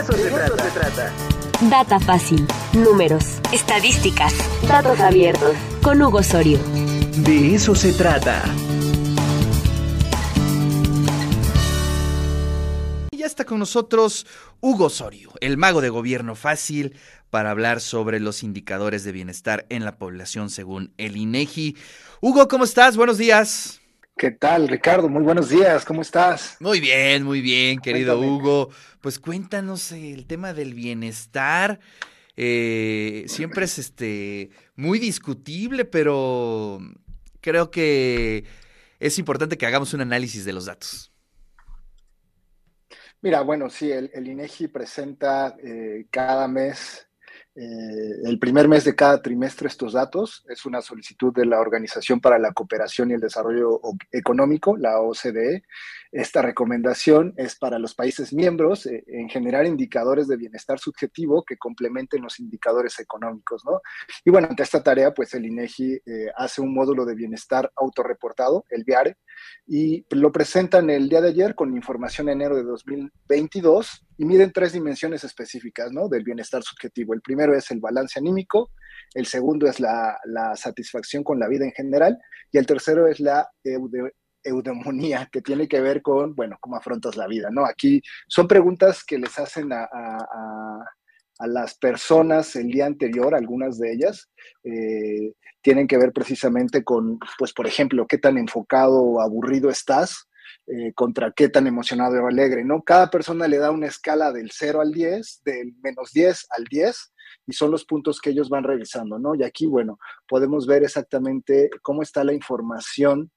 eso, 0.00 0.12
se, 0.14 0.30
trata. 0.30 0.64
se 0.64 0.70
trata. 0.70 1.12
Data 1.68 2.00
fácil. 2.00 2.46
Números. 2.72 3.38
Estadísticas. 3.52 4.32
Datos 4.66 4.98
abiertos. 5.00 5.54
Con 5.82 6.00
Hugo 6.00 6.18
Osorio. 6.18 6.58
De 7.18 7.54
eso 7.54 7.74
se 7.74 7.92
trata. 7.92 8.42
Ya 13.12 13.26
está 13.26 13.44
con 13.44 13.58
nosotros 13.58 14.26
Hugo 14.60 14.86
Osorio, 14.86 15.32
el 15.40 15.58
mago 15.58 15.82
de 15.82 15.90
gobierno 15.90 16.34
fácil, 16.34 16.96
para 17.28 17.50
hablar 17.50 17.80
sobre 17.80 18.18
los 18.20 18.42
indicadores 18.42 19.04
de 19.04 19.12
bienestar 19.12 19.66
en 19.68 19.84
la 19.84 19.98
población 19.98 20.48
según 20.48 20.92
el 20.96 21.18
INEGI. 21.18 21.76
Hugo, 22.22 22.48
¿cómo 22.48 22.64
estás? 22.64 22.96
Buenos 22.96 23.18
días. 23.18 23.79
¿Qué 24.20 24.32
tal, 24.32 24.68
Ricardo? 24.68 25.08
Muy 25.08 25.22
buenos 25.22 25.48
días, 25.48 25.86
¿cómo 25.86 26.02
estás? 26.02 26.58
Muy 26.60 26.78
bien, 26.78 27.22
muy 27.22 27.40
bien, 27.40 27.78
querido 27.78 28.20
Hugo. 28.20 28.68
Pues 29.00 29.18
cuéntanos 29.18 29.92
el 29.92 30.26
tema 30.26 30.52
del 30.52 30.74
bienestar. 30.74 31.80
Eh, 32.36 33.24
siempre 33.28 33.64
es 33.64 33.78
este 33.78 34.50
muy 34.76 34.98
discutible, 34.98 35.86
pero 35.86 36.80
creo 37.40 37.70
que 37.70 38.44
es 38.98 39.18
importante 39.18 39.56
que 39.56 39.64
hagamos 39.64 39.94
un 39.94 40.02
análisis 40.02 40.44
de 40.44 40.52
los 40.52 40.66
datos. 40.66 41.10
Mira, 43.22 43.40
bueno, 43.40 43.70
sí, 43.70 43.90
el, 43.90 44.10
INEGI 44.14 44.68
presenta 44.68 45.56
eh, 45.64 46.04
cada 46.10 46.46
mes 46.46 47.08
eh, 47.56 48.20
el 48.24 48.38
primer 48.38 48.68
mes 48.68 48.84
de 48.84 48.94
cada 48.94 49.20
trimestre 49.20 49.66
estos 49.66 49.94
datos. 49.94 50.44
Es 50.48 50.64
una 50.66 50.80
solicitud 50.80 51.32
de 51.34 51.46
la 51.46 51.60
Organización 51.60 52.20
para 52.20 52.38
la 52.38 52.52
Cooperación 52.52 53.10
y 53.10 53.14
el 53.14 53.20
Desarrollo 53.20 53.80
Económico, 54.12 54.76
la 54.76 55.00
OCDE. 55.00 55.64
Esta 56.12 56.42
recomendación 56.42 57.34
es 57.36 57.56
para 57.56 57.78
los 57.78 57.94
países 57.94 58.32
miembros 58.32 58.86
eh, 58.86 59.04
en 59.06 59.28
generar 59.28 59.66
indicadores 59.66 60.28
de 60.28 60.36
bienestar 60.36 60.78
subjetivo 60.78 61.44
que 61.44 61.56
complementen 61.56 62.22
los 62.22 62.38
indicadores 62.40 62.98
económicos, 63.00 63.64
¿no? 63.64 63.80
Y 64.24 64.30
bueno, 64.30 64.48
ante 64.48 64.62
esta 64.62 64.82
tarea, 64.82 65.12
pues 65.12 65.34
el 65.34 65.46
INEGI 65.46 65.94
eh, 65.94 66.26
hace 66.36 66.60
un 66.60 66.72
módulo 66.72 67.04
de 67.04 67.14
bienestar 67.14 67.70
autorreportado, 67.76 68.64
el 68.70 68.84
VIARE, 68.84 69.16
y 69.66 70.04
lo 70.10 70.32
presentan 70.32 70.90
el 70.90 71.08
día 71.08 71.20
de 71.20 71.28
ayer 71.28 71.54
con 71.54 71.74
información 71.74 72.28
enero 72.28 72.56
de 72.56 72.64
2022 72.64 74.06
y 74.20 74.26
miden 74.26 74.52
tres 74.52 74.74
dimensiones 74.74 75.24
específicas 75.24 75.90
¿no? 75.92 76.06
del 76.06 76.24
bienestar 76.24 76.62
subjetivo. 76.62 77.14
El 77.14 77.22
primero 77.22 77.56
es 77.56 77.70
el 77.70 77.80
balance 77.80 78.18
anímico, 78.18 78.70
el 79.14 79.24
segundo 79.24 79.66
es 79.66 79.80
la, 79.80 80.18
satisfacción 80.56 81.24
con 81.24 81.40
la 81.40 81.48
vida 81.48 81.64
en 81.64 81.72
general 81.72 82.18
y 82.52 82.58
el 82.58 82.66
tercero 82.66 83.06
es 83.06 83.18
la 83.18 83.50
eudemonía, 84.44 85.26
que 85.32 85.40
tiene 85.40 85.66
que 85.68 85.80
ver 85.80 86.02
con, 86.02 86.34
bueno, 86.34 86.58
cómo 86.60 86.76
afrontas 86.76 87.16
la 87.16 87.26
vida, 87.26 87.48
¿no? 87.50 87.64
Aquí 87.64 88.02
son 88.28 88.46
preguntas 88.46 89.04
que 89.04 89.16
les 89.16 89.38
hacen 89.38 89.72
a, 89.72 89.88
las 91.46 91.78
personas 91.78 92.54
el 92.56 92.66
día 92.66 92.84
anterior, 92.84 93.34
algunas 93.34 93.78
de 93.78 93.90
ellas, 93.90 94.28
eh, 94.64 95.32
tienen 95.62 95.86
que 95.86 95.96
ver 95.96 96.12
precisamente 96.12 96.84
con, 96.84 97.18
pues, 97.38 97.54
por 97.54 97.66
ejemplo, 97.66 98.06
qué 98.06 98.18
tan 98.18 98.36
enfocado 98.36 99.00
o 99.00 99.22
aburrido 99.22 99.70
estás, 99.70 100.28
eh, 100.66 100.92
contra 100.94 101.32
qué 101.32 101.48
tan 101.48 101.66
emocionado 101.66 102.22
o 102.22 102.28
alegre, 102.28 102.64
¿no? 102.64 102.82
Cada 102.82 103.10
persona 103.10 103.48
le 103.48 103.58
da 103.58 103.70
una 103.70 103.86
escala 103.86 104.32
del 104.32 104.50
0 104.52 104.80
al 104.80 104.92
10, 104.92 105.42
del 105.44 105.74
menos 105.82 106.12
10 106.12 106.46
al 106.50 106.64
10, 106.64 107.12
y 107.46 107.52
son 107.52 107.70
los 107.70 107.84
puntos 107.84 108.20
que 108.20 108.30
ellos 108.30 108.48
van 108.48 108.64
revisando, 108.64 109.18
¿no? 109.18 109.34
Y 109.34 109.42
aquí, 109.42 109.66
bueno, 109.66 109.98
podemos 110.28 110.66
ver 110.66 110.84
exactamente 110.84 111.70
cómo 111.82 112.02
está 112.02 112.24
la 112.24 112.32
información 112.32 113.30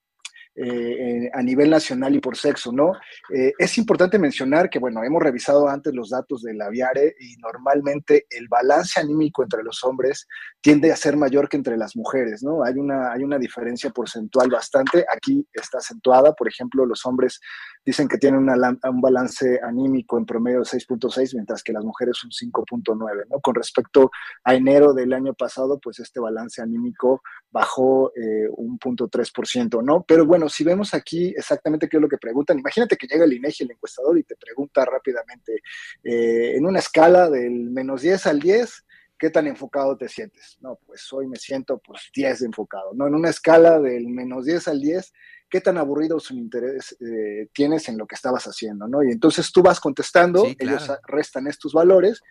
eh, 0.55 1.31
a 1.33 1.41
nivel 1.41 1.71
nacional 1.71 2.15
y 2.15 2.19
por 2.19 2.37
sexo, 2.37 2.71
¿no? 2.71 2.93
Eh, 3.33 3.53
es 3.57 3.77
importante 3.79 4.19
mencionar 4.19 4.69
que, 4.69 4.77
bueno, 4.77 5.03
hemos 5.03 5.21
revisado 5.21 5.67
antes 5.67 5.93
los 5.95 6.09
datos 6.09 6.43
de 6.43 6.53
la 6.53 6.69
Viare 6.69 7.15
y 7.19 7.37
normalmente 7.37 8.27
el 8.29 8.47
balance 8.47 8.99
anímico 8.99 9.41
entre 9.41 9.63
los 9.63 9.83
hombres 9.83 10.27
tiende 10.61 10.91
a 10.91 10.95
ser 10.95 11.17
mayor 11.17 11.49
que 11.49 11.57
entre 11.57 11.75
las 11.75 11.95
mujeres, 11.95 12.43
¿no? 12.43 12.63
Hay 12.63 12.75
una, 12.75 13.11
hay 13.11 13.23
una 13.23 13.39
diferencia 13.39 13.89
porcentual 13.89 14.49
bastante, 14.49 15.03
aquí 15.11 15.43
está 15.53 15.79
acentuada, 15.79 16.33
por 16.33 16.47
ejemplo, 16.47 16.85
los 16.85 17.03
hombres 17.05 17.39
dicen 17.85 18.07
que 18.07 18.17
tienen 18.17 18.47
un 18.49 19.01
balance 19.01 19.59
anímico 19.61 20.17
en 20.17 20.25
promedio 20.25 20.59
de 20.59 20.65
6.6, 20.65 21.33
mientras 21.33 21.63
que 21.63 21.73
las 21.73 21.83
mujeres 21.83 22.23
un 22.23 22.31
5.9, 22.31 23.25
¿no? 23.29 23.39
Con 23.39 23.55
respecto 23.55 24.11
a 24.43 24.55
enero 24.55 24.93
del 24.93 25.13
año 25.13 25.33
pasado, 25.33 25.79
pues 25.79 25.99
este 25.99 26.19
balance 26.19 26.61
anímico 26.61 27.21
bajó 27.51 28.11
eh, 28.15 28.47
un 28.55 28.77
punto 28.77 29.09
3%, 29.09 29.83
¿no? 29.83 30.03
Pero 30.03 30.25
bueno, 30.25 30.49
si 30.49 30.63
vemos 30.63 30.93
aquí 30.93 31.33
exactamente 31.35 31.89
qué 31.89 31.97
es 31.97 32.01
lo 32.01 32.09
que 32.09 32.17
preguntan, 32.17 32.59
imagínate 32.59 32.97
que 32.97 33.07
llega 33.07 33.25
el 33.25 33.33
INEGI, 33.33 33.63
el 33.63 33.71
encuestador, 33.71 34.17
y 34.17 34.23
te 34.23 34.35
pregunta 34.35 34.85
rápidamente, 34.85 35.61
eh, 36.03 36.55
en 36.55 36.65
una 36.65 36.79
escala 36.79 37.29
del 37.29 37.69
menos 37.69 38.01
10 38.01 38.27
al 38.27 38.39
10, 38.39 38.85
¿qué 39.17 39.29
tan 39.29 39.47
enfocado 39.47 39.95
te 39.97 40.09
sientes? 40.09 40.57
No, 40.61 40.79
pues 40.85 41.11
hoy 41.13 41.27
me 41.27 41.37
siento 41.37 41.79
pues 41.79 42.09
10 42.13 42.39
de 42.39 42.45
enfocado, 42.47 42.91
¿no? 42.93 43.07
En 43.07 43.15
una 43.15 43.29
escala 43.29 43.79
del 43.79 44.07
menos 44.07 44.45
10 44.45 44.67
al 44.67 44.81
10, 44.81 45.13
¿qué 45.53 45.61
tan 45.61 45.77
aburrido 45.77 46.19
su 46.19 46.33
interés 46.33 46.97
eh, 46.99 47.47
tienes 47.53 47.87
en 47.87 47.95
lo 47.95 48.07
que 48.07 48.15
estabas 48.15 48.45
haciendo, 48.45 48.87
¿no? 48.87 49.03
Y 49.03 49.11
entonces 49.11 49.51
tú 49.51 49.61
vas 49.61 49.79
contestando, 49.79 50.47
ellos 50.57 50.91
restan 51.05 51.45
estos 51.45 51.73
valores 51.73 52.23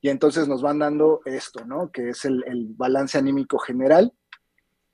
y 0.00 0.08
entonces 0.08 0.48
nos 0.48 0.62
van 0.62 0.78
dando 0.78 1.20
esto, 1.26 1.66
¿no? 1.66 1.92
Que 1.92 2.08
es 2.08 2.24
el, 2.24 2.42
el 2.46 2.68
balance 2.74 3.18
anímico 3.18 3.58
general 3.58 4.14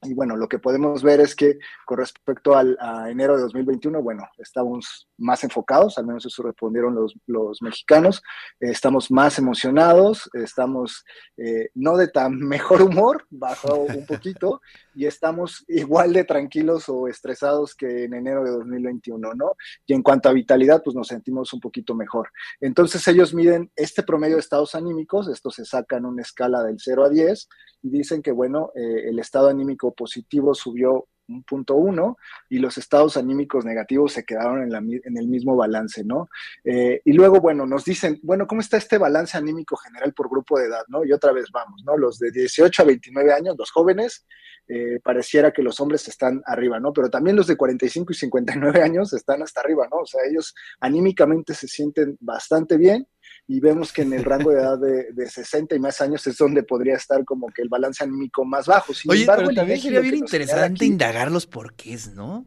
y 0.02 0.14
bueno, 0.14 0.36
lo 0.36 0.48
que 0.48 0.60
podemos 0.60 1.02
ver 1.02 1.20
es 1.20 1.34
que 1.34 1.58
con 1.84 1.98
respecto 1.98 2.56
al, 2.56 2.76
a 2.80 3.10
enero 3.10 3.36
de 3.36 3.42
2021, 3.42 4.00
bueno, 4.00 4.28
estamos 4.38 5.08
más 5.16 5.42
enfocados, 5.42 5.98
al 5.98 6.06
menos 6.06 6.24
eso 6.24 6.42
respondieron 6.44 6.94
los, 6.94 7.16
los 7.26 7.60
mexicanos, 7.62 8.22
eh, 8.60 8.70
estamos 8.70 9.10
más 9.10 9.38
emocionados, 9.38 10.30
estamos 10.34 11.04
eh, 11.36 11.70
no 11.74 11.96
de 11.96 12.08
tan 12.08 12.38
mejor 12.38 12.82
humor, 12.82 13.26
bajó 13.28 13.74
un 13.74 14.06
poquito, 14.06 14.60
y 14.98 15.06
estamos 15.06 15.64
igual 15.68 16.12
de 16.12 16.24
tranquilos 16.24 16.88
o 16.88 17.06
estresados 17.06 17.74
que 17.76 18.04
en 18.04 18.14
enero 18.14 18.42
de 18.42 18.50
2021, 18.50 19.34
¿no? 19.34 19.52
Y 19.86 19.94
en 19.94 20.02
cuanto 20.02 20.28
a 20.28 20.32
vitalidad, 20.32 20.82
pues 20.82 20.96
nos 20.96 21.06
sentimos 21.06 21.52
un 21.52 21.60
poquito 21.60 21.94
mejor. 21.94 22.30
Entonces 22.60 23.06
ellos 23.06 23.32
miden 23.32 23.70
este 23.76 24.02
promedio 24.02 24.34
de 24.34 24.40
estados 24.40 24.74
anímicos, 24.74 25.28
esto 25.28 25.50
se 25.50 25.64
saca 25.64 25.98
en 25.98 26.06
una 26.06 26.22
escala 26.22 26.64
del 26.64 26.78
0 26.80 27.04
a 27.04 27.08
10, 27.10 27.48
y 27.82 27.90
dicen 27.90 28.22
que, 28.22 28.32
bueno, 28.32 28.72
eh, 28.74 29.08
el 29.08 29.20
estado 29.20 29.48
anímico 29.48 29.94
positivo 29.94 30.52
subió 30.52 31.06
un 31.28 31.42
punto 31.42 31.74
uno 31.74 32.16
y 32.48 32.58
los 32.58 32.78
estados 32.78 33.16
anímicos 33.16 33.64
negativos 33.64 34.12
se 34.12 34.24
quedaron 34.24 34.62
en, 34.62 34.70
la, 34.70 34.78
en 34.78 35.16
el 35.16 35.28
mismo 35.28 35.56
balance, 35.56 36.04
¿no? 36.04 36.28
Eh, 36.64 37.00
y 37.04 37.12
luego, 37.12 37.40
bueno, 37.40 37.66
nos 37.66 37.84
dicen, 37.84 38.18
bueno, 38.22 38.46
¿cómo 38.46 38.60
está 38.60 38.76
este 38.76 38.98
balance 38.98 39.36
anímico 39.36 39.76
general 39.76 40.12
por 40.14 40.28
grupo 40.28 40.58
de 40.58 40.66
edad, 40.66 40.84
¿no? 40.88 41.04
Y 41.04 41.12
otra 41.12 41.32
vez 41.32 41.46
vamos, 41.52 41.82
¿no? 41.84 41.96
Los 41.96 42.18
de 42.18 42.30
18 42.30 42.82
a 42.82 42.86
29 42.86 43.32
años, 43.32 43.56
los 43.58 43.70
jóvenes, 43.70 44.26
eh, 44.70 45.00
pareciera 45.02 45.50
que 45.50 45.62
los 45.62 45.80
hombres 45.80 46.06
están 46.08 46.42
arriba, 46.44 46.78
¿no? 46.78 46.92
Pero 46.92 47.08
también 47.08 47.36
los 47.36 47.46
de 47.46 47.56
45 47.56 48.12
y 48.12 48.16
59 48.16 48.82
años 48.82 49.12
están 49.12 49.42
hasta 49.42 49.60
arriba, 49.60 49.88
¿no? 49.90 49.98
O 49.98 50.06
sea, 50.06 50.20
ellos 50.28 50.54
anímicamente 50.80 51.54
se 51.54 51.68
sienten 51.68 52.16
bastante 52.20 52.76
bien 52.76 53.06
y 53.48 53.60
vemos 53.60 53.92
que 53.92 54.02
en 54.02 54.12
el 54.12 54.24
rango 54.24 54.50
de 54.50 54.60
edad 54.60 54.78
de, 54.78 55.12
de, 55.12 55.28
60 55.28 55.74
y 55.74 55.80
más 55.80 56.00
años 56.00 56.24
es 56.26 56.36
donde 56.36 56.62
podría 56.62 56.94
estar 56.94 57.24
como 57.24 57.48
que 57.48 57.62
el 57.62 57.68
balance 57.68 58.04
anímico 58.04 58.44
más 58.44 58.66
bajo. 58.66 58.94
Sin 58.94 59.10
Oye, 59.10 59.26
pero 59.26 59.48
también 59.52 59.80
sería 59.80 60.00
bien 60.00 60.16
interesante 60.16 60.84
indagar 60.84 61.32
los 61.32 61.46
porqués, 61.46 62.12
¿no? 62.12 62.46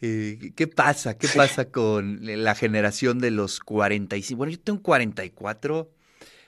Eh, 0.00 0.52
¿Qué 0.56 0.66
pasa? 0.66 1.16
¿Qué 1.16 1.28
pasa 1.28 1.66
con 1.66 2.18
la 2.22 2.56
generación 2.56 3.20
de 3.20 3.30
los 3.30 3.60
45? 3.60 4.36
Bueno, 4.36 4.50
yo 4.50 4.58
tengo 4.58 4.82
44, 4.82 5.92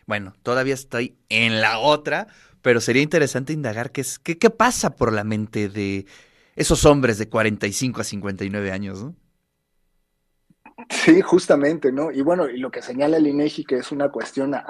bueno, 0.06 0.34
todavía 0.42 0.74
estoy 0.74 1.16
en 1.28 1.60
la 1.60 1.78
otra, 1.78 2.26
pero 2.62 2.80
sería 2.80 3.02
interesante 3.02 3.52
indagar 3.52 3.92
qué, 3.92 4.00
es, 4.00 4.18
qué, 4.18 4.38
qué 4.38 4.50
pasa 4.50 4.96
por 4.96 5.12
la 5.12 5.22
mente 5.22 5.68
de 5.68 6.04
esos 6.56 6.84
hombres 6.84 7.16
de 7.16 7.28
45 7.28 8.00
a 8.00 8.04
59 8.04 8.72
años, 8.72 9.04
¿no? 9.04 9.14
Sí, 10.88 11.20
justamente, 11.20 11.92
¿no? 11.92 12.10
Y 12.10 12.20
bueno, 12.22 12.48
y 12.48 12.58
lo 12.58 12.70
que 12.70 12.82
señala 12.82 13.16
el 13.16 13.26
INEGI, 13.26 13.64
que 13.64 13.76
es 13.76 13.92
una 13.92 14.10
cuestión 14.10 14.54
a, 14.54 14.64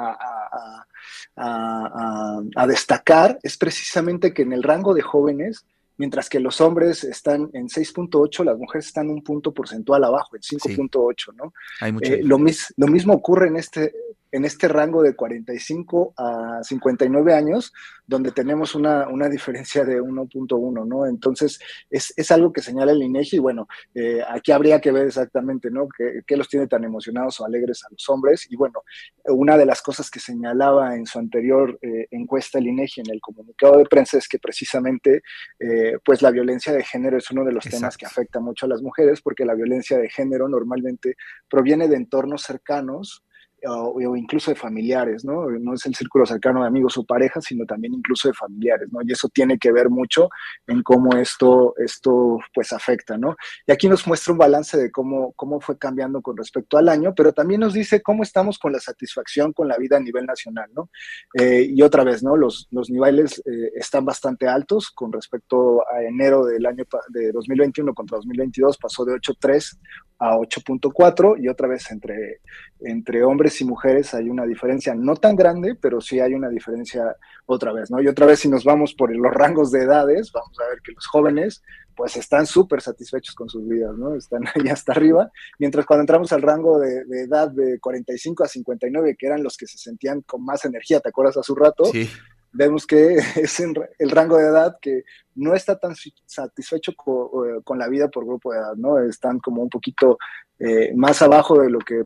a, 1.37 2.67
destacar, 2.67 3.39
es 3.43 3.57
precisamente 3.57 4.33
que 4.33 4.43
en 4.43 4.53
el 4.53 4.63
rango 4.63 4.95
de 4.95 5.03
jóvenes, 5.03 5.65
mientras 5.97 6.29
que 6.29 6.41
los 6.41 6.61
hombres 6.61 7.05
están 7.05 7.51
en 7.53 7.69
6.8, 7.69 8.45
las 8.45 8.59
mujeres 8.59 8.87
están 8.87 9.11
un 9.11 9.23
punto 9.23 9.53
porcentual 9.53 10.05
abajo, 10.05 10.37
en 10.37 10.43
5.8, 10.43 11.35
¿no? 11.35 11.53
Hay 11.81 11.93
mucho 11.93 12.13
eh, 12.13 12.21
lo, 12.23 12.39
lo 12.77 12.87
mismo 12.89 13.15
ocurre 13.15 13.49
en 13.49 13.57
este, 13.57 13.93
en 14.35 14.45
este 14.45 14.67
rango 14.67 15.01
de 15.01 15.15
45 15.15 16.15
a 16.17 16.59
59 16.61 17.35
años, 17.35 17.73
donde 18.05 18.33
tenemos 18.33 18.75
una, 18.75 19.07
una 19.07 19.29
diferencia 19.29 19.85
de 19.85 20.03
1.1, 20.03 20.89
¿no? 20.89 21.07
Entonces, 21.07 21.61
es, 21.89 22.13
es, 22.17 22.31
algo 22.33 22.53
que 22.53 22.61
señala 22.61 22.91
el 22.91 23.03
INEGI 23.03 23.37
y 23.37 23.39
bueno, 23.39 23.69
eh, 23.95 24.23
aquí 24.29 24.51
habría 24.51 24.81
que 24.81 24.91
ver 24.91 25.07
exactamente, 25.07 25.71
¿no? 25.71 25.87
¿Qué, 25.89 26.23
¿Qué, 26.27 26.37
los 26.37 26.49
tiene 26.49 26.67
tan 26.67 26.83
emocionados 26.83 27.41
o 27.41 27.47
alegres 27.47 27.85
a 27.85 27.89
los 27.93 28.09
hombres? 28.09 28.51
Y 28.51 28.57
bueno, 28.57 28.83
una 29.27 29.57
de 29.57 29.67
las 29.67 29.81
cosas 29.81 30.11
que 30.11 30.19
señalaba 30.19 30.97
en 30.97 31.07
su 31.07 31.21
anterior 31.21 31.79
eh, 31.81 32.09
encuesta 32.11 32.59
el 32.59 32.67
INEGI 32.67 33.03
en 33.03 33.13
el 33.13 33.21
comunicado 33.21 33.79
de 33.79 33.85
prensa 33.85 34.19
es 34.19 34.27
que 34.27 34.41
precisamente, 34.41 35.23
eh, 35.61 35.97
pues 36.05 36.23
la 36.23 36.33
violencia 36.33 36.73
de 36.73 36.83
género 36.83 37.19
es 37.19 37.31
uno 37.31 37.45
de 37.45 37.53
los 37.53 37.67
Exacto. 37.67 37.83
temas 37.83 37.97
que 37.97 38.07
afecta 38.07 38.41
mucho 38.41 38.67
a 38.67 38.71
las 38.71 38.83
mujeres, 38.83 39.23
porque 39.23 39.45
la 39.45 39.55
violencia 39.55 39.97
de 39.97 40.11
género 40.11 40.49
normalmente 40.49 41.15
proviene 41.49 41.87
de 41.87 41.95
entornos 41.95 42.43
cercanos, 42.43 43.23
o, 43.67 44.17
incluso 44.17 44.51
de 44.51 44.57
familiares, 44.57 45.25
¿no? 45.25 45.51
No 45.51 45.75
es 45.75 45.87
el 45.87 45.95
círculo 45.95 46.27
cercano 46.27 46.63
de 46.63 46.69
amigos 46.69 46.97
o 46.99 47.05
parejas, 47.05 47.45
sino 47.45 47.65
también 47.65 47.95
incluso 47.95 48.29
de 48.29 48.35
familiares, 48.35 48.89
¿no? 48.93 49.01
Y 49.03 49.13
eso 49.13 49.29
tiene 49.29 49.59
que 49.59 49.73
ver 49.73 49.91
mucho 49.91 50.29
en 50.67 50.83
cómo 50.83 51.17
esto, 51.17 51.75
esto 51.79 52.39
pues 52.53 52.73
afecta, 52.73 53.17
¿no? 53.17 53.37
Y 53.67 53.73
aquí 53.73 53.89
nos 53.89 54.07
muestra 54.07 54.33
un 54.33 54.39
balance 54.39 54.77
de 54.77 54.91
cómo, 54.91 55.33
cómo 55.33 55.61
fue 55.61 55.79
cambiando 55.79 56.23
con 56.23 56.37
respecto 56.37 56.79
al 56.79 56.89
año, 56.89 57.15
pero 57.15 57.33
también 57.33 57.61
nos 57.61 57.75
dice 57.75 58.03
cómo 58.03 58.23
estamos 58.23 58.59
con 58.59 58.73
la 58.73 58.81
satisfacción 58.81 59.53
con 59.53 59.69
la 59.69 59.77
vida 59.77 59.97
a 59.97 60.01
nivel 60.01 60.27
nacional, 60.27 60.71
¿no? 60.75 60.91
Eh, 61.35 61.67
y 61.71 61.83
otra 61.83 62.05
vez, 62.05 62.23
¿no? 62.23 62.37
Los, 62.37 62.69
los 62.71 62.91
niveles 62.91 63.43
eh, 63.47 63.73
están 63.75 64.05
bastante 64.05 64.49
altos 64.49 64.91
con 64.91 65.13
respecto 65.13 65.83
a 65.89 66.03
enero 66.03 66.45
del 66.45 66.67
año 66.67 66.85
de 67.09 67.33
2021 67.33 67.95
contra 67.95 68.17
2022, 68.17 68.79
pasó 68.79 69.05
de 69.05 69.15
8.3 69.15 69.79
a 70.19 70.37
8.4 70.37 71.43
y 71.43 71.49
otra 71.49 71.69
vez 71.69 71.91
entre, 71.91 72.41
entre 72.81 73.23
hombres 73.25 73.54
y 73.61 73.65
mujeres 73.65 74.15
hay 74.15 74.29
una 74.29 74.45
diferencia 74.45 74.95
no 74.95 75.17
tan 75.17 75.37
grande, 75.37 75.75
pero 75.75 76.01
sí 76.01 76.21
hay 76.21 76.35
una 76.35 76.49
diferencia 76.49 77.17
otra 77.47 77.73
vez, 77.73 77.91
¿no? 77.91 78.01
Y 78.01 78.09
otra 78.09 78.27
vez 78.27 78.41
si 78.41 78.49
nos 78.49 78.65
vamos 78.65 78.95
por 78.95 79.15
los 79.15 79.33
rangos 79.33 79.71
de 79.71 79.83
edades, 79.83 80.33
vamos 80.33 80.59
a 80.61 80.69
ver 80.69 80.81
que 80.83 80.93
los 80.93 81.07
jóvenes 81.07 81.63
pues 81.97 82.17
están 82.17 82.47
súper 82.47 82.81
satisfechos 82.81 83.35
con 83.35 83.49
sus 83.49 83.67
vidas, 83.69 83.97
¿no? 83.97 84.15
Están 84.15 84.43
ahí 84.55 84.69
hasta 84.69 84.93
arriba, 84.93 85.31
mientras 85.59 85.87
cuando 85.87 86.03
entramos 86.03 86.33
al 86.33 86.43
rango 86.43 86.79
de, 86.79 87.03
edad 87.23 87.51
de 87.51 87.79
45 87.81 88.45
a 88.45 88.49
59, 88.49 89.17
que 89.19 89.27
eran 89.27 89.43
los 89.43 89.57
que 89.57 89.67
se 89.67 89.79
sentían 89.79 90.23
con 90.23 90.45
más 90.45 90.65
energía, 90.65 91.01
¿te 91.01 91.09
acuerdas 91.09 91.37
hace 91.37 91.53
un 91.53 91.59
rato? 91.59 91.85
Sí 91.87 92.09
vemos 92.55 92.87
que 92.87 93.17
es 93.37 93.61
el 93.61 94.11
rango 94.11 94.39
de 94.39 94.45
edad 94.45 94.79
que 94.81 95.05
no 95.35 95.55
está 95.55 95.79
tan 95.79 95.95
satisfecho 96.25 96.93
con, 96.97 97.79
la 97.79 97.89
vida 97.89 98.09
por 98.09 98.25
grupo 98.25 98.53
de 98.53 98.59
edad, 98.59 98.75
¿no? 98.77 98.99
Están 99.01 99.39
como 99.41 99.63
un 99.63 99.69
poquito 99.69 100.17
eh, 100.59 100.93
más 100.95 101.21
abajo 101.21 101.61
de 101.61 101.69
lo 101.69 101.81
que 101.81 102.05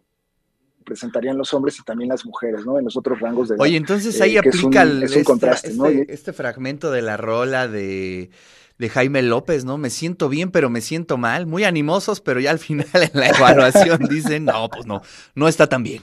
presentarían 0.89 1.37
los 1.37 1.53
hombres 1.55 1.79
y 1.79 1.83
también 1.83 2.09
las 2.09 2.25
mujeres, 2.25 2.65
¿no? 2.65 2.79
En 2.79 2.87
los 2.87 2.97
otros 2.97 3.21
rangos 3.21 3.49
de 3.49 3.55
edad. 3.55 3.63
Oye, 3.63 3.77
entonces 3.77 4.21
ahí 4.21 4.37
eh, 4.37 4.39
aplica 4.41 4.83
el, 4.83 5.03
este, 5.03 5.23
contraste, 5.23 5.75
¿no? 5.75 5.87
Este, 5.87 6.13
este 6.13 6.33
fragmento 6.33 6.91
de 6.91 7.03
la 7.03 7.17
rola 7.17 7.69
de 7.69 8.31
de 8.79 8.89
Jaime 8.89 9.23
López, 9.23 9.65
¿no? 9.65 9.77
Me 9.77 9.91
siento 9.91 10.29
bien, 10.29 10.51
pero 10.51 10.71
me 10.71 10.81
siento 10.81 11.19
mal. 11.19 11.47
Muy 11.47 11.65
animosos, 11.65 12.21
pero 12.21 12.41
ya 12.41 12.51
al 12.51 12.59
final 12.59 12.87
en 12.95 13.11
la 13.13 13.29
evaluación 13.29 14.01
dicen, 14.11 14.45
no, 14.45 14.69
pues 14.69 14.87
no, 14.87 15.03
no 15.35 15.49
está 15.49 15.67
tan 15.69 15.83
bien. 15.83 16.03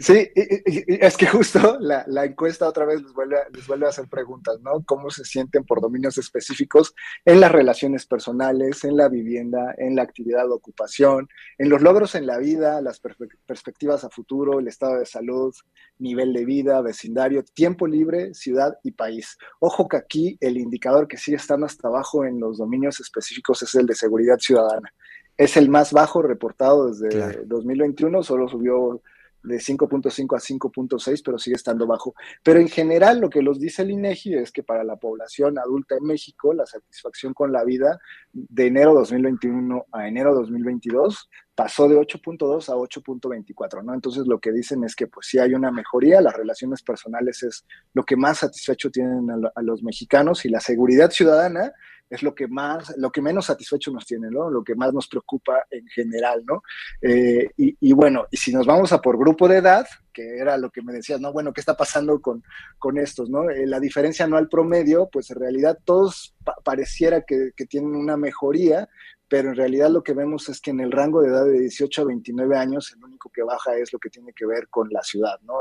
Sí, 0.00 0.28
es 0.34 1.16
que 1.16 1.26
justo 1.26 1.78
la, 1.80 2.04
encuesta 2.24 2.68
otra 2.68 2.84
vez 2.84 3.02
les 3.02 3.12
vuelve, 3.12 3.36
les 3.52 3.66
vuelve 3.66 3.86
a 3.86 3.88
hacer 3.88 4.08
preguntas, 4.08 4.60
¿no? 4.60 4.82
¿Cómo 4.84 5.10
se 5.10 5.24
sienten 5.24 5.64
por 5.64 5.80
dominios 5.80 6.18
específicos 6.18 6.94
en 7.24 7.40
las 7.40 7.50
relaciones 7.50 8.06
personales, 8.06 8.84
en 8.84 8.96
la 8.96 9.08
vivienda, 9.08 9.74
en 9.78 9.96
la 9.96 10.02
actividad 10.02 10.44
de 10.44 10.52
ocupación, 10.52 11.28
en 11.58 11.68
los 11.68 11.82
logros 11.82 12.14
en 12.14 12.26
la 12.26 12.38
vida, 12.38 12.80
las 12.80 13.00
perspectivas 13.00 14.04
a 14.04 14.10
futuro, 14.10 14.60
el 14.60 14.68
estado 14.68 14.98
de 14.98 15.06
salud, 15.06 15.54
nivel 15.98 16.32
de 16.32 16.44
vida, 16.44 16.80
vecindario, 16.80 17.42
tiempo 17.42 17.86
libre, 17.86 18.34
ciudad 18.34 18.78
y 18.84 18.92
país? 18.92 19.36
Ojo 19.58 19.88
que 19.88 19.96
aquí 19.96 20.38
el 20.46 20.58
indicador 20.58 21.08
que 21.08 21.16
sigue 21.16 21.36
estando 21.36 21.66
hasta 21.66 21.88
abajo 21.88 22.24
en 22.24 22.40
los 22.40 22.58
dominios 22.58 23.00
específicos 23.00 23.62
es 23.62 23.74
el 23.74 23.86
de 23.86 23.94
seguridad 23.94 24.38
ciudadana. 24.38 24.92
Es 25.36 25.56
el 25.56 25.68
más 25.68 25.92
bajo 25.92 26.22
reportado 26.22 26.92
desde 26.92 27.44
2021, 27.44 28.22
solo 28.22 28.48
subió 28.48 29.02
de 29.44 29.56
5.5 29.58 30.36
a 30.36 30.40
5.6, 30.40 31.22
pero 31.24 31.38
sigue 31.38 31.56
estando 31.56 31.86
bajo. 31.86 32.14
Pero 32.42 32.58
en 32.58 32.68
general 32.68 33.20
lo 33.20 33.30
que 33.30 33.42
los 33.42 33.60
dice 33.60 33.82
el 33.82 33.90
INEGI 33.90 34.34
es 34.34 34.50
que 34.50 34.62
para 34.62 34.84
la 34.84 34.96
población 34.96 35.58
adulta 35.58 35.96
en 35.96 36.04
México, 36.04 36.52
la 36.54 36.66
satisfacción 36.66 37.34
con 37.34 37.52
la 37.52 37.62
vida 37.64 37.98
de 38.32 38.66
enero 38.66 38.94
2021 38.94 39.86
a 39.92 40.08
enero 40.08 40.34
2022 40.34 41.28
pasó 41.54 41.88
de 41.88 41.96
8.2 41.96 42.68
a 42.68 42.74
8.24, 42.74 43.84
¿no? 43.84 43.94
Entonces 43.94 44.26
lo 44.26 44.40
que 44.40 44.50
dicen 44.50 44.82
es 44.82 44.96
que 44.96 45.06
pues 45.06 45.26
sí 45.28 45.38
hay 45.38 45.54
una 45.54 45.70
mejoría, 45.70 46.20
las 46.20 46.34
relaciones 46.34 46.82
personales 46.82 47.42
es 47.42 47.64
lo 47.92 48.02
que 48.02 48.16
más 48.16 48.38
satisfecho 48.38 48.90
tienen 48.90 49.28
a, 49.30 49.62
los 49.62 49.82
mexicanos 49.82 50.44
y 50.44 50.48
la 50.48 50.60
seguridad 50.60 51.10
ciudadana 51.10 51.72
es 52.10 52.22
lo 52.22 52.34
que 52.34 52.46
más, 52.46 52.94
lo 52.96 53.10
que 53.10 53.22
menos 53.22 53.46
satisfecho 53.46 53.90
nos 53.90 54.06
tiene, 54.06 54.30
¿no? 54.30 54.50
Lo 54.50 54.62
que 54.62 54.74
más 54.74 54.92
nos 54.92 55.08
preocupa 55.08 55.64
en 55.70 55.86
general, 55.88 56.44
¿no? 56.46 56.62
Eh, 57.00 57.50
y, 57.56 57.92
bueno, 57.92 58.26
y 58.30 58.36
si 58.36 58.52
nos 58.52 58.66
vamos 58.66 58.92
a 58.92 59.00
por 59.00 59.18
grupo 59.18 59.48
de 59.48 59.58
edad, 59.58 59.86
que 60.12 60.38
era 60.38 60.56
lo 60.56 60.70
que 60.70 60.82
me 60.82 60.92
decías, 60.92 61.20
¿no? 61.20 61.32
Bueno, 61.32 61.52
¿qué 61.52 61.60
está 61.60 61.76
pasando 61.76 62.20
con, 62.20 62.42
con 62.78 62.98
estos, 62.98 63.30
¿no? 63.30 63.50
Eh, 63.50 63.66
la 63.66 63.80
diferencia 63.80 64.26
anual 64.26 64.48
promedio, 64.48 65.08
pues 65.10 65.30
en 65.30 65.40
realidad 65.40 65.78
todos 65.84 66.34
pareciera 66.62 67.22
que, 67.22 67.50
que 67.56 67.66
tienen 67.66 67.96
una 67.96 68.16
mejoría, 68.16 68.88
pero 69.28 69.48
en 69.48 69.56
realidad 69.56 69.90
lo 69.90 70.02
que 70.04 70.12
vemos 70.12 70.48
es 70.48 70.60
que 70.60 70.70
en 70.70 70.80
el 70.80 70.92
rango 70.92 71.22
de 71.22 71.28
edad 71.28 71.44
de 71.44 71.58
18 71.58 72.02
a 72.02 72.04
29 72.04 72.56
años, 72.56 72.92
el 72.96 73.02
único 73.02 73.30
que 73.30 73.42
baja 73.42 73.76
es 73.76 73.92
lo 73.92 73.98
que 73.98 74.10
tiene 74.10 74.32
que 74.32 74.46
ver 74.46 74.68
con 74.68 74.88
la 74.90 75.02
ciudad, 75.02 75.40
¿no? 75.42 75.54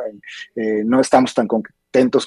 Eh, 0.56 0.84
no 0.86 1.00
estamos 1.00 1.34
tan 1.34 1.48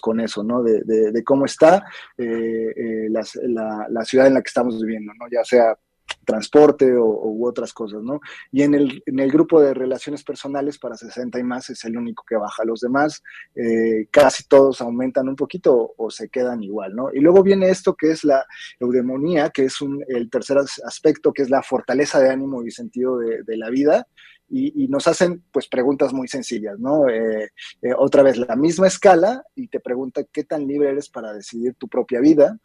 con 0.01 0.21
eso, 0.21 0.43
¿no? 0.43 0.63
De, 0.63 1.23
cómo 1.25 1.45
está 1.45 1.85
eh, 2.17 2.73
eh, 2.77 3.09
la, 3.11 4.05
ciudad 4.05 4.27
en 4.27 4.35
la 4.35 4.43
que 4.43 4.49
estamos 4.49 4.81
viviendo, 4.81 5.13
¿no? 5.19 5.27
Ya 5.31 5.45
sea 5.45 5.77
transporte 6.25 6.97
o, 6.97 7.05
u 7.05 7.47
otras 7.47 7.73
cosas, 7.73 8.03
¿no? 8.03 8.21
Y 8.53 8.63
en 8.63 8.75
el, 8.75 9.03
en 9.07 9.19
el 9.21 9.31
grupo 9.31 9.61
de 9.61 9.75
relaciones 9.75 10.23
personales 10.23 10.79
para 10.79 10.97
60 10.97 11.39
y 11.39 11.43
más 11.43 11.71
es 11.71 11.85
el 11.85 11.97
único 11.97 12.25
que 12.29 12.37
baja. 12.37 12.65
Los 12.65 12.81
demás 12.81 13.23
eh, 13.55 14.07
casi 14.11 14.45
todos 14.45 14.81
aumentan 14.81 15.29
un 15.29 15.37
poquito 15.37 15.95
o, 15.97 16.11
se 16.11 16.29
quedan 16.29 16.63
igual, 16.63 16.95
¿no? 16.95 17.09
Y 17.13 17.21
luego 17.21 17.43
viene 17.43 17.71
esto 17.71 17.95
que 17.95 18.11
es 18.11 18.25
la 18.25 18.45
eudemonía, 18.81 19.51
que 19.51 19.65
es 19.65 19.81
un, 19.81 20.05
el 20.09 20.31
tercer 20.31 20.59
aspecto, 20.59 21.33
que 21.33 21.43
es 21.43 21.51
la 21.51 21.63
fortaleza 21.63 22.21
de 22.21 22.31
ánimo 22.31 22.65
y 22.65 22.71
sentido 22.71 23.19
de, 23.19 23.57
la 23.57 23.71
vida. 23.71 24.07
Y, 24.49 24.87
nos 24.89 25.09
hacen 25.09 25.43
pues 25.51 25.69
preguntas 25.69 26.13
muy 26.13 26.29
sencillas, 26.29 26.79
¿no? 26.79 27.09
Eh, 27.09 27.51
eh, 27.83 27.93
otra 27.97 28.23
vez 28.23 28.37
la 28.37 28.55
misma 28.55 28.87
escala 28.87 29.45
y 29.55 29.69
te 29.69 29.81
pregunta 29.81 30.23
qué 30.25 30.45
tan 30.45 30.67
libre 30.67 30.91
eres 30.91 31.09
para 31.09 31.33
decidir 31.33 31.75
tu 31.75 31.89
propia 31.89 32.21
vida, 32.21 32.59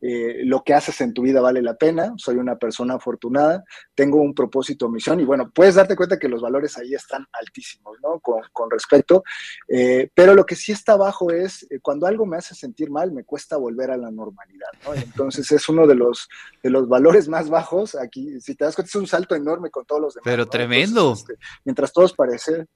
eh, 0.00 0.42
lo 0.44 0.62
que 0.62 0.74
haces 0.74 1.00
en 1.00 1.12
tu 1.12 1.22
vida 1.22 1.40
vale 1.40 1.60
la 1.60 1.76
pena, 1.76 2.14
soy 2.16 2.36
una 2.36 2.56
persona 2.56 2.94
afortunada, 2.94 3.64
tengo 3.94 4.20
un 4.20 4.34
propósito, 4.34 4.88
misión, 4.88 5.18
y 5.20 5.24
bueno, 5.24 5.50
puedes 5.50 5.74
darte 5.74 5.96
cuenta 5.96 6.18
que 6.18 6.28
los 6.28 6.40
valores 6.40 6.78
ahí 6.78 6.94
están 6.94 7.26
altísimos, 7.32 7.96
¿no? 8.02 8.20
Con, 8.20 8.70
respecto, 8.70 9.24
eh, 9.66 10.10
pero 10.14 10.34
lo 10.34 10.44
que 10.44 10.54
sí 10.54 10.72
está 10.72 10.92
abajo 10.92 11.30
es, 11.30 11.66
eh, 11.70 11.80
cuando 11.80 12.06
algo 12.06 12.26
me 12.26 12.36
hace 12.36 12.54
sentir 12.54 12.90
mal, 12.90 13.12
me 13.12 13.24
cuesta 13.24 13.56
volver 13.56 13.90
a 13.90 13.96
la 13.96 14.10
normalidad, 14.10 14.68
¿no? 14.84 14.94
Entonces 14.94 15.50
es 15.50 15.68
uno 15.68 15.86
de 15.86 15.94
los, 15.94 16.28
de 16.62 16.70
los 16.70 16.88
valores 16.88 17.28
más 17.28 17.48
bajos, 17.48 17.94
aquí, 17.94 18.40
si 18.40 18.54
te 18.54 18.64
das 18.64 18.76
cuenta, 18.76 18.88
es 18.88 18.94
un 18.94 19.06
salto 19.06 19.34
enorme 19.34 19.70
con 19.70 19.84
todos 19.84 20.00
los 20.00 20.14
demás. 20.14 20.24
Pero 20.24 20.46
tremendo. 20.46 21.14
Este, 21.14 21.34
mientras 21.64 21.92
todos 21.92 22.12
parecen 22.12 22.68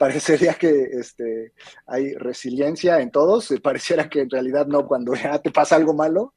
parecería 0.00 0.54
que 0.54 0.84
este, 0.92 1.52
hay 1.86 2.14
resiliencia 2.14 3.00
en 3.00 3.10
todos, 3.10 3.52
pareciera 3.62 4.08
que 4.08 4.22
en 4.22 4.30
realidad 4.30 4.66
no, 4.66 4.86
cuando 4.86 5.14
ya 5.14 5.38
te 5.38 5.50
pasa 5.50 5.76
algo 5.76 5.92
malo, 5.92 6.32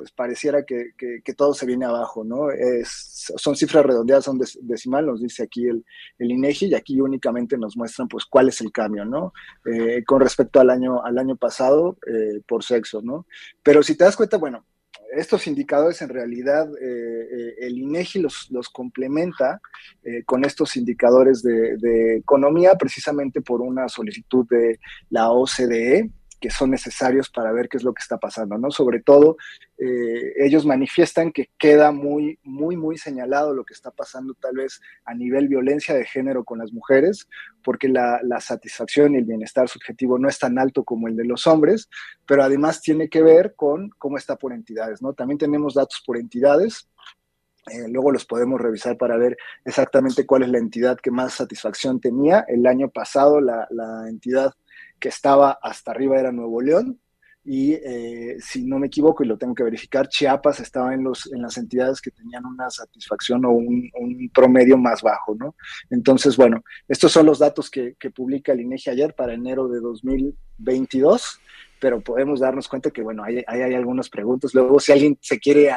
pues 0.00 0.12
pareciera 0.12 0.64
que, 0.64 0.94
todo 1.36 1.52
se 1.52 1.66
viene 1.66 1.84
abajo, 1.84 2.24
¿no? 2.24 2.50
Es, 2.50 3.30
son 3.36 3.54
cifras 3.54 3.84
redondeadas, 3.84 4.24
son 4.24 4.40
decimal, 4.62 5.04
nos 5.04 5.20
dice 5.20 5.42
aquí 5.42 5.68
el, 5.68 5.84
el, 6.18 6.30
INEGI, 6.30 6.68
y 6.68 6.74
aquí 6.74 7.02
únicamente 7.02 7.58
nos 7.58 7.76
muestran 7.76 8.08
pues 8.08 8.24
cuál 8.24 8.48
es 8.48 8.62
el 8.62 8.72
cambio, 8.72 9.04
¿no? 9.04 9.34
Eh, 9.66 10.02
con 10.06 10.22
respecto 10.22 10.58
al 10.58 10.70
año, 10.70 11.04
al 11.04 11.18
año 11.18 11.36
pasado 11.36 11.98
eh, 12.06 12.40
por 12.48 12.64
sexo, 12.64 13.02
¿no? 13.02 13.26
Pero 13.62 13.82
si 13.82 13.94
te 13.94 14.04
das 14.04 14.16
cuenta, 14.16 14.38
bueno, 14.38 14.64
estos 15.14 15.46
indicadores 15.46 16.00
en 16.00 16.08
realidad 16.08 16.66
eh, 16.80 17.56
el 17.58 17.76
INEGI 17.76 18.20
los, 18.20 18.50
los 18.50 18.70
complementa 18.70 19.60
con 20.24 20.46
estos 20.46 20.78
indicadores 20.78 21.42
de, 21.42 21.76
de, 21.76 22.16
economía 22.16 22.74
precisamente 22.76 23.42
por 23.42 23.60
una 23.60 23.86
solicitud 23.90 24.46
de 24.48 24.80
la 25.10 25.30
OCDE 25.30 26.10
que 26.40 26.50
son 26.50 26.70
necesarios 26.70 27.28
para 27.30 27.52
ver 27.52 27.68
qué 27.68 27.76
es 27.76 27.84
lo 27.84 27.92
que 27.92 28.02
está 28.02 28.18
pasando, 28.18 28.56
¿no? 28.58 28.70
Sobre 28.70 29.00
todo, 29.00 29.36
eh, 29.78 30.32
ellos 30.38 30.64
manifiestan 30.64 31.32
que 31.32 31.50
queda 31.58 31.92
muy, 31.92 32.38
muy, 32.42 32.76
muy 32.76 32.96
señalado 32.96 33.54
lo 33.54 33.64
que 33.64 33.74
está 33.74 33.90
pasando 33.90 34.34
tal 34.34 34.56
vez 34.56 34.80
a 35.04 35.14
nivel 35.14 35.48
violencia 35.48 35.94
de 35.94 36.04
género 36.04 36.44
con 36.44 36.58
las 36.58 36.72
mujeres, 36.72 37.28
porque 37.62 37.88
la, 37.88 38.20
satisfacción 38.40 39.14
y 39.14 39.18
el 39.18 39.24
bienestar 39.24 39.68
subjetivo 39.68 40.18
no 40.18 40.28
es 40.28 40.38
tan 40.38 40.58
alto 40.58 40.82
como 40.82 41.08
el 41.08 41.16
de 41.16 41.26
los 41.26 41.46
hombres, 41.46 41.88
pero 42.26 42.42
además 42.42 42.80
tiene 42.80 43.08
que 43.08 43.22
ver 43.22 43.54
con 43.54 43.90
cómo 43.98 44.16
está 44.16 44.36
por 44.36 44.52
entidades, 44.52 45.02
¿no? 45.02 45.12
También 45.12 45.38
tenemos 45.38 45.74
datos 45.74 46.02
por 46.06 46.16
entidades, 46.16 46.88
eh, 47.70 47.86
luego 47.88 48.10
los 48.10 48.24
podemos 48.24 48.58
revisar 48.60 48.96
para 48.96 49.18
ver 49.18 49.36
exactamente 49.64 50.24
cuál 50.24 50.44
es 50.44 50.48
la 50.48 50.58
entidad 50.58 50.98
que 50.98 51.10
más 51.10 51.34
satisfacción 51.34 52.00
tenía. 52.00 52.44
El 52.48 52.66
año 52.66 52.88
pasado 52.88 53.40
la, 53.40 53.68
la 53.70 54.08
entidad 54.08 54.54
que 55.00 55.08
estaba 55.08 55.58
hasta 55.62 55.90
arriba 55.90 56.18
era 56.20 56.30
Nuevo 56.30 56.60
León, 56.60 57.00
y 57.42 57.72
eh, 57.72 58.36
si 58.38 58.64
no 58.64 58.78
me 58.78 58.88
equivoco 58.88 59.24
y 59.24 59.26
lo 59.26 59.38
tengo 59.38 59.54
que 59.54 59.64
verificar, 59.64 60.08
Chiapas 60.08 60.60
estaba 60.60 60.92
en, 60.92 61.02
los, 61.02 61.32
en 61.32 61.40
las 61.40 61.56
entidades 61.56 62.00
que 62.00 62.10
tenían 62.10 62.44
una 62.44 62.68
satisfacción 62.68 63.44
o 63.46 63.50
un, 63.50 63.90
promedio 64.34 64.76
más 64.76 65.02
bajo, 65.02 65.34
¿no? 65.34 65.56
Entonces, 65.88 66.36
bueno, 66.36 66.62
estos 66.86 67.10
son 67.12 67.26
los 67.26 67.38
datos 67.38 67.70
que, 67.70 67.96
publica 68.14 68.52
el 68.52 68.60
INEGI 68.60 68.90
ayer 68.90 69.14
para 69.14 69.32
enero 69.32 69.68
de 69.68 69.80
2022 69.80 71.40
pero 71.80 72.00
podemos 72.02 72.40
darnos 72.40 72.68
cuenta 72.68 72.90
que, 72.90 73.02
bueno, 73.02 73.24
ahí 73.24 73.42
hay, 73.46 73.62
hay, 73.62 73.74
algunas 73.74 74.10
preguntas. 74.10 74.54
Luego, 74.54 74.78
si 74.78 74.92
alguien 74.92 75.18
se 75.20 75.38
quiere 75.40 75.70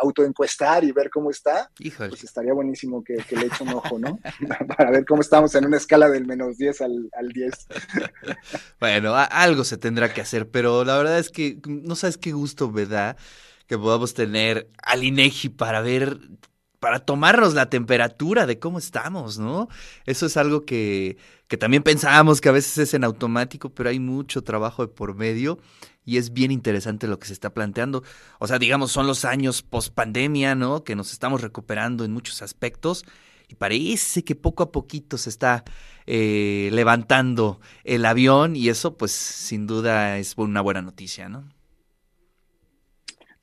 autoencuestar 0.00 0.84
y 0.84 0.92
ver 0.92 1.08
cómo 1.10 1.30
está, 1.30 1.70
pues 1.96 2.22
estaría 2.22 2.52
buenísimo 2.52 3.02
que, 3.02 3.14
le 3.14 3.46
eche 3.46 3.64
un 3.64 3.70
ojo, 3.70 3.98
¿no? 3.98 4.18
Para 4.76 4.90
ver 4.90 5.04
cómo 5.06 5.22
estamos 5.22 5.54
en 5.54 5.64
una 5.64 5.78
escala 5.78 6.08
del 6.10 6.26
menos 6.26 6.58
10 6.58 6.80
al, 6.82 7.10
al 7.18 7.28
10. 7.30 7.68
bueno, 8.80 9.14
algo 9.14 9.64
se 9.64 9.78
tendrá 9.78 10.12
que 10.12 10.20
hacer, 10.20 10.50
pero 10.50 10.84
la 10.84 10.98
verdad 10.98 11.18
es 11.18 11.30
que 11.30 11.58
no 11.66 11.96
sabes 11.96 12.18
qué 12.18 12.32
gusto 12.32 12.70
me 12.70 12.84
da 12.84 13.16
que 13.66 13.78
podamos 13.78 14.14
tener 14.14 14.68
al 14.82 15.02
INEGI 15.02 15.48
para 15.48 15.80
ver 15.80 16.18
para 16.80 17.00
tomarnos 17.00 17.54
la 17.54 17.70
temperatura 17.70 18.46
de 18.46 18.58
cómo 18.58 18.78
estamos, 18.78 19.38
¿no? 19.38 19.68
Eso 20.04 20.26
es 20.26 20.36
algo 20.36 20.64
que, 20.64 21.16
que 21.48 21.56
también 21.56 21.82
pensábamos 21.82 22.40
que 22.40 22.48
a 22.48 22.52
veces 22.52 22.78
es 22.78 22.94
en 22.94 23.04
automático, 23.04 23.70
pero 23.70 23.90
hay 23.90 24.00
mucho 24.00 24.42
trabajo 24.42 24.86
de 24.86 24.92
por 24.92 25.14
medio 25.14 25.58
y 26.04 26.18
es 26.18 26.32
bien 26.32 26.52
interesante 26.52 27.08
lo 27.08 27.18
que 27.18 27.26
se 27.26 27.32
está 27.32 27.52
planteando. 27.52 28.02
O 28.38 28.46
sea, 28.46 28.58
digamos, 28.58 28.92
son 28.92 29.06
los 29.06 29.24
años 29.24 29.62
post 29.62 29.92
pandemia, 29.92 30.54
¿no? 30.54 30.84
Que 30.84 30.94
nos 30.94 31.12
estamos 31.12 31.40
recuperando 31.42 32.04
en 32.04 32.12
muchos 32.12 32.42
aspectos 32.42 33.04
y 33.48 33.56
parece 33.56 34.24
que 34.24 34.34
poco 34.34 34.62
a 34.62 34.72
poquito 34.72 35.18
se 35.18 35.30
está 35.30 35.64
eh, 36.06 36.70
levantando 36.72 37.60
el 37.84 38.04
avión 38.04 38.56
y 38.56 38.68
eso, 38.68 38.96
pues, 38.96 39.12
sin 39.12 39.66
duda 39.66 40.18
es 40.18 40.34
una 40.36 40.60
buena 40.60 40.82
noticia, 40.82 41.28
¿no? 41.28 41.55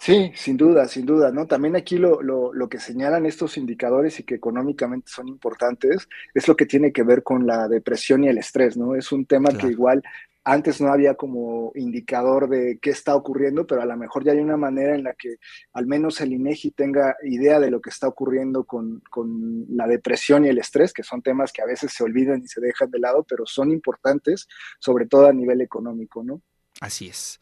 Sí, 0.04 0.34
sin 0.36 0.58
duda, 0.58 0.86
sin 0.90 1.06
duda, 1.06 1.32
¿no? 1.32 1.48
También 1.48 1.78
aquí 1.78 1.98
lo, 1.98 2.22
lo, 2.22 2.54
lo, 2.54 2.68
que 2.68 2.78
señalan 2.78 3.26
estos 3.26 3.56
indicadores 3.56 4.20
y 4.20 4.24
que 4.24 4.36
económicamente 4.36 5.10
son 5.10 5.30
importantes 5.30 6.10
es 6.34 6.46
lo 6.46 6.58
que 6.58 6.66
tiene 6.66 6.92
que 6.92 7.04
ver 7.04 7.24
con 7.24 7.48
la 7.48 7.70
depresión 7.70 8.26
y 8.26 8.28
el 8.28 8.38
estrés, 8.38 8.76
¿no? 8.76 8.96
Es 8.96 9.14
un 9.14 9.26
tema 9.26 9.58
que 9.58 9.68
igual 9.68 10.04
antes 10.44 10.82
no 10.82 10.92
había 10.92 11.16
como 11.16 11.72
indicador 11.76 12.50
de 12.50 12.80
qué 12.82 12.90
está 12.90 13.16
ocurriendo, 13.16 13.66
pero 13.66 13.82
a 13.82 13.86
lo 13.86 13.96
mejor 13.96 14.26
ya 14.26 14.34
hay 14.34 14.40
una 14.40 14.58
manera 14.58 14.94
en 14.94 15.06
la 15.06 15.14
que 15.14 15.38
al 15.72 15.88
menos 15.88 16.20
el 16.20 16.34
INEGI 16.34 16.72
tenga 16.72 17.16
idea 17.24 17.62
de 17.62 17.72
lo 17.72 17.80
que 17.80 17.90
está 17.90 18.10
ocurriendo 18.10 18.66
con, 18.66 19.02
con 19.10 19.66
la 19.70 19.88
depresión 19.88 20.44
y 20.44 20.50
el 20.50 20.58
estrés, 20.58 20.92
que 20.92 21.04
son 21.04 21.22
temas 21.22 21.54
que 21.54 21.62
a 21.62 21.66
veces 21.66 21.94
se 21.94 22.04
olvidan 22.04 22.42
y 22.44 22.48
se 22.50 22.60
dejan 22.60 22.92
de 22.92 23.00
lado, 23.00 23.24
pero 23.24 23.46
son 23.46 23.72
importantes, 23.72 24.50
sobre 24.80 25.06
todo 25.06 25.28
a 25.28 25.34
nivel 25.34 25.62
económico, 25.62 26.26
¿no? 26.26 26.42
Así 26.82 27.08
es. 27.08 27.40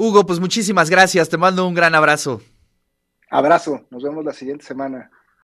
Hugo, 0.00 0.24
pues 0.24 0.40
muchísimas 0.40 0.88
gracias. 0.88 1.28
Te 1.28 1.36
mando 1.36 1.68
un 1.68 1.74
gran 1.74 1.94
abrazo. 1.94 2.40
Abrazo. 3.30 3.86
Nos 3.90 4.02
vemos 4.02 4.24
la 4.24 4.32
siguiente 4.32 4.64
semana. 4.64 5.10